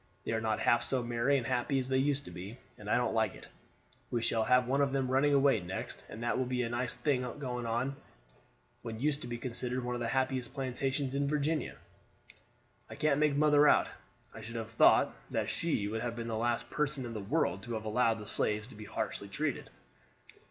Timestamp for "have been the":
16.01-16.35